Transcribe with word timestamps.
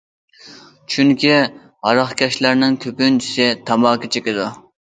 چۈنكى، 0.93 1.35
ھاراقكەشلەرنىڭ 1.89 2.79
كۆپىنچىسى 2.87 3.49
تاماكا 3.71 4.15
چېكىدۇ. 4.17 4.53